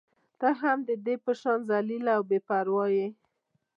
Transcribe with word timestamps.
ته 0.39 0.49
هم 0.61 0.77
د 0.87 0.89
ده 1.05 1.15
په 1.25 1.31
شان 1.41 1.59
ذلیله 1.69 2.11
او 2.17 2.23
بې 2.29 2.39
پرواه 2.47 2.87
يې. 2.97 3.07